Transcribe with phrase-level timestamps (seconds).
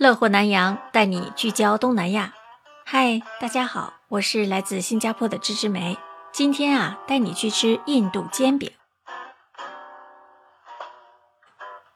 [0.00, 2.32] 乐活南洋带你聚焦东南亚。
[2.86, 5.98] 嗨，大家好，我是来自新加坡的芝芝梅。
[6.32, 8.72] 今天啊，带你去吃印度煎饼。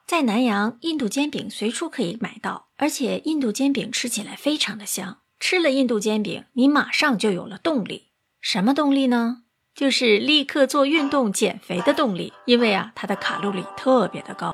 [0.05, 5.21] 在南洋，印度煎饼随处可以买到，而且印度煎饼吃起来非常的香。
[5.39, 8.11] 吃了印度煎饼，你马上就有了动力。
[8.39, 9.37] 什么动力呢？
[9.73, 12.33] 就是立刻做运动减肥的动力。
[12.45, 14.53] 因为啊，它的卡路里特别的高。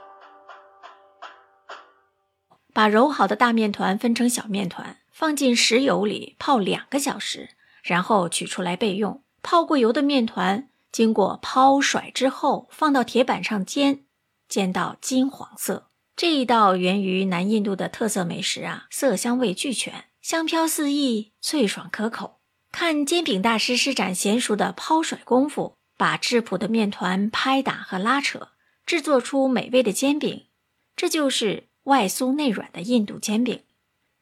[2.73, 7.50] 把揉好的大面团分成小面团，放进食油里泡两个小时，
[7.83, 9.23] 然后取出来备用。
[9.43, 14.05] 泡过油的面团经过抛甩之后，放到铁板上煎，
[14.47, 15.87] 煎到金黄色。
[16.15, 22.39] 这一道源于南印度的特色美食啊，色香味俱全，香飘四溢，脆爽可口。
[22.71, 28.49] 看煎饼大师施展娴熟的抛甩功夫，把质朴的面团拍打和拉扯，
[28.85, 30.46] 制作出美味的煎饼。
[30.96, 31.71] 这就是。
[31.83, 33.61] 外酥内软的印度煎饼，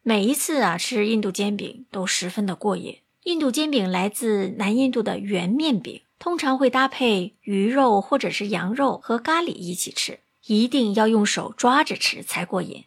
[0.01, 2.99] 每一次啊吃印度煎饼都十分的过瘾。
[3.23, 12.85] 印度煎饼来自南印度的圆面饼，通常会搭配鱼肉或者是羊肉和咖喱一起吃，一定要用手抓着吃才过瘾。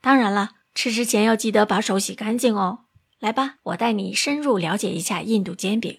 [0.00, 2.84] 当然了，吃之前要记得把手洗干净哦。
[3.18, 5.98] 来吧，我带你深入了解一下印度煎饼。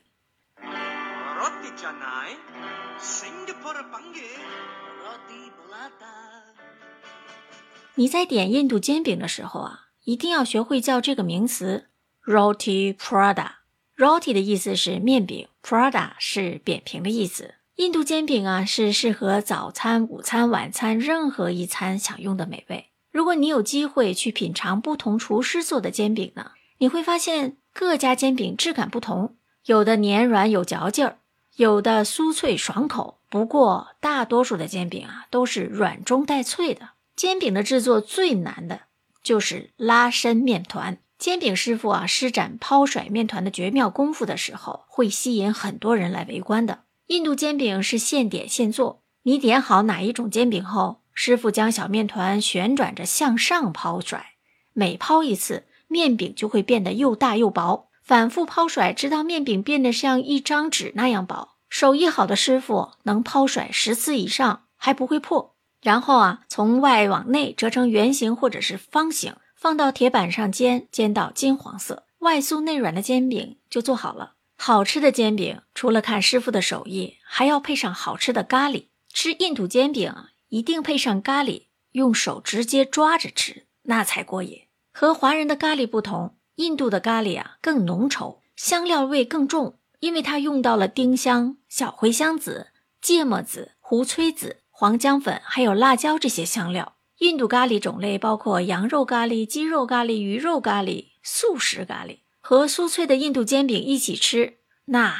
[7.99, 11.87] 你在点印度煎饼的时候啊，一定要学会叫这个名词
[12.23, 13.53] roti prada。
[13.97, 17.55] roti 的意思是面饼，prada 是扁平的意思。
[17.77, 22.91] 印度煎饼啊，是适合早餐、午餐、晚餐任何一餐享用的美味。
[23.11, 31.17] 如果你有机会去品尝不同厨师做的煎饼呢，你会发现各家煎饼质感不同，有的黏软有嚼劲儿，
[31.55, 33.17] 有的酥脆爽口。
[33.27, 36.89] 不过大多数的煎饼啊，都是软中带脆的。
[37.17, 38.81] 煎饼的制作最难的
[39.23, 40.99] 就是拉伸面团。
[41.17, 46.83] 煎饼师傅啊，施展抛甩面团的绝妙功夫的时候，会吸引很多人来围观的。
[47.07, 54.33] 印度煎饼是现点现做，你点好哪一种煎饼后，师傅将小面团旋转着向上抛甩，
[54.73, 57.89] 每抛一次，面饼就会变得又大又薄。
[58.03, 61.55] 反复抛甩，直到面饼变得像一张纸那样薄。
[61.67, 65.55] 手艺好的师傅能抛甩十次以上还不会破。
[65.81, 74.33] 然后啊，从外往内折成圆形或者是方形，放到铁板上煎，煎到金黄色，外酥内软的煎饼就做好了。
[74.57, 78.87] 好吃的煎饼，除了看师傅的手艺，还要配上好吃的咖喱。
[79.13, 80.13] 吃印度煎饼
[80.49, 84.63] 一定配上咖喱，用手直接抓着吃，那才过瘾。
[84.91, 92.67] 和华人的咖喱不同，印度的咖喱啊更浓稠，香料味更重，因为它用到了丁香、小茴香籽、
[92.99, 94.61] 芥末籽、胡催籽。
[94.79, 96.97] 黄姜粉还有辣椒这些香料。
[97.17, 102.19] 印度咖喱种类包括羊肉咖喱、鸡肉咖喱、鱼肉咖喱、素食咖喱。
[102.39, 105.15] 和酥脆的印度煎饼一起吃，那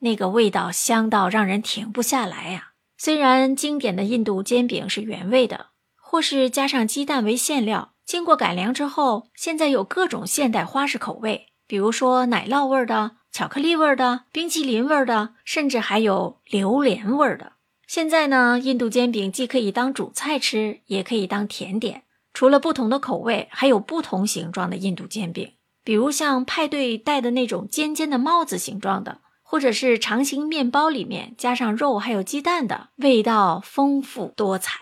[0.00, 2.72] 那个味道香到让人停不下来呀！
[2.98, 17.52] 虽然经典的印度煎饼是原味的，或是加上鸡蛋为馅料，经过改良之后，现在有各种现代花式口味，比如说奶酪味的、巧克力味的、冰淇淋味的，甚至还有榴莲味的。
[17.88, 22.02] 现在呢，印度煎饼既可以当主菜吃，也可以当甜点。
[22.34, 34.80] 除了不同的口味，还有不同形状的印度煎饼，比如像派对戴的那种尖尖的帽子形状的，或者是长形面包里面加上肉还有鸡蛋的，味道丰富多彩。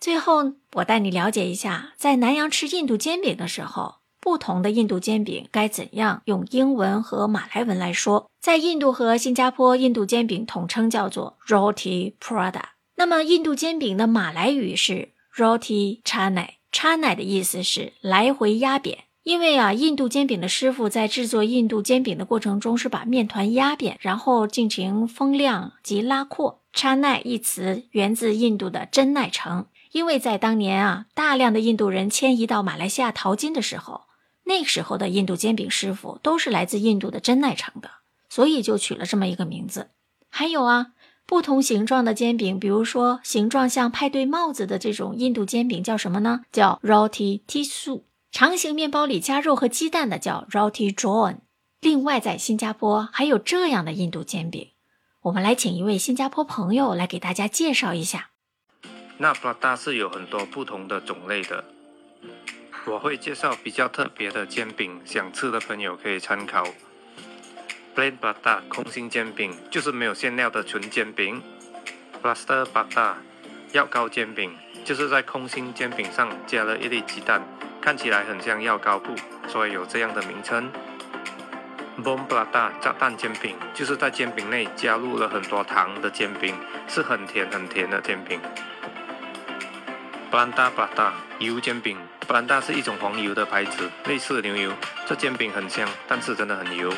[0.00, 3.96] 最后，我带你了解一下，在南洋吃印度煎饼的时候。
[4.20, 8.30] 不同的印度煎饼该怎样用英文和马来文来说？
[8.40, 12.62] 在印度和新加坡，印度煎饼统称叫做 Roti Prada。
[12.96, 16.48] 那么，印度煎饼的马来语是 Roti Chanai。
[16.72, 19.04] Chanai 的意思是来回压扁。
[19.22, 26.60] 因为啊，印度煎饼的师傅在制作印度煎饼的过程中是把面团压扁，然后进行风量及拉阔。
[26.74, 34.02] Canai 一词源自印度的真奈城，因为在当年啊，大量的印度人迁移到马来西亚淘金的时候。
[34.48, 37.90] 那时候的印度煎饼师傅都是来自印度的真奈城的，
[38.30, 39.90] 所以就取了这么一个名字。
[40.30, 40.92] 还有啊，
[41.26, 46.40] 不同形状的煎饼，比如说形状像派对帽子的这种印度煎饼叫什么呢？
[46.50, 48.04] 叫 roti tisu。
[48.32, 51.40] 长形面包里加肉和鸡蛋的叫 roti john。
[51.82, 54.70] 另外，在新加坡还有这样的印度煎饼，
[55.24, 58.30] 我们来请一位新加坡朋友来给大家介绍一下。
[59.18, 61.62] 那布拉达是有很多不同的种类的。
[62.88, 66.64] 我会介绍比较特别的煎饼，想吃的朋友可以参考。
[67.94, 71.42] Plain Butter 空心煎饼就是没有馅料的纯煎饼。
[72.22, 73.14] Plaster Butter
[73.72, 74.56] 药膏煎饼
[74.86, 77.42] 就是在空心煎饼上加了一粒鸡蛋，
[77.78, 79.14] 看起来很像药膏布，
[79.46, 80.72] 所以有这样的名称。
[82.02, 86.54] Bom Prata 炸弹煎饼就是在煎饼内加入了很多糖的煎饼，
[86.88, 88.40] 是很甜很甜的煎饼。
[90.30, 91.98] Blanda Prata 油煎饼
[92.28, 94.70] 布兰达是一种黄油的牌子，类似牛油。
[95.06, 96.92] 这煎饼很香，但是真的很油。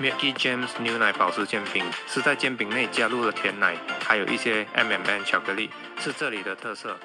[0.00, 6.96] Milky James 牛奶保湿煎饼是在煎饼内加入了甜奶，还有一些 M&M 巧克力，是这里的特色。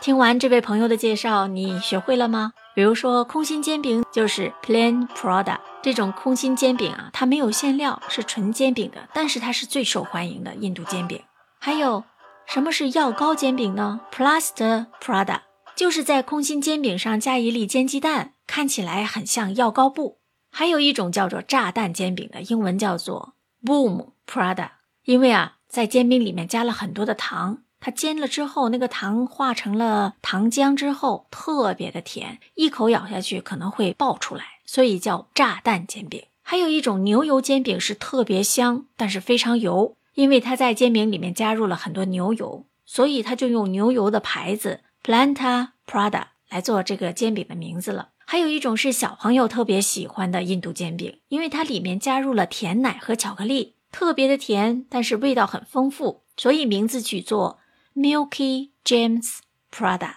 [0.00, 2.54] 听完这位朋友的介绍，你学会了吗？
[2.74, 11.22] 比如说空心煎饼就是 plain prada 这种空心煎饼啊，它没有馅料，是纯煎饼的，但是它是最受欢迎的印度煎饼。
[11.60, 12.02] 还有
[12.48, 15.42] 什么是药膏煎饼呢？plaster prada
[15.76, 20.20] 就是在空心煎饼上加一粒煎鸡蛋，看起来很像药膏布。
[20.50, 24.70] 还有一种叫做炸弹煎饼的，英文叫做 boom prada，
[25.04, 27.58] 因为啊在煎饼里面加了很多的糖。
[27.80, 36.24] 它煎了之后，那个糖化成了糖浆之后，特别的甜，一口咬下去可能会爆出来，所以叫炸弹煎饼。
[36.42, 48.08] 还有一种牛油煎饼是特别香，但是非常油，因为它在煎饼里面加入了很多牛油，所以它就用牛油的牌子 Planta Prada 来做这个煎饼的名字了。
[48.26, 57.60] 还有一种是小朋友特别喜欢的印度煎饼，因为它里面加入了甜奶和巧克力，特别的甜，但是味道很丰富，所以名字取作。
[57.94, 59.36] Milky James
[59.72, 60.14] Prada，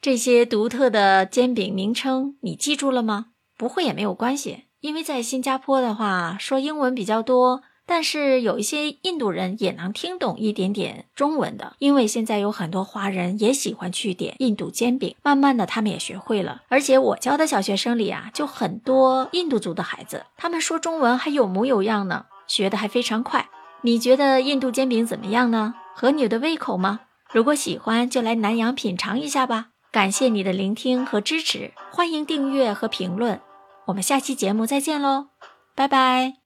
[0.00, 3.26] 这些独特的煎饼名称你记住了吗？
[3.56, 16.62] 不会也没有关系，因为在新加坡的话说英文比较多，但是有一些印度人也能听懂一点点中文的，因为现在有很多华人也喜欢去点印度煎饼，慢慢的他们也学会了。
[16.68, 23.48] 而且我教的小学生里啊，就很多印度族的孩子，他们说中文还有模有样呢，学的还非常快。
[23.82, 25.74] 你觉得印度煎饼怎么样呢？
[25.94, 27.00] 合你的胃口吗？
[27.32, 29.68] 如果喜欢，就来南阳品尝一下吧。
[29.92, 33.40] 感谢你的聆听和支持，欢迎订阅和评论。
[33.86, 35.28] 我们下期节目再见喽，
[35.74, 36.45] 拜拜。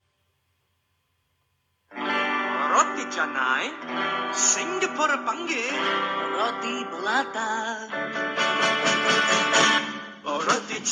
[3.00, 3.72] di Chennai,
[4.30, 5.72] Singapore Pange,
[6.36, 7.88] Roti Belata.
[10.24, 10.82] Oh, Roti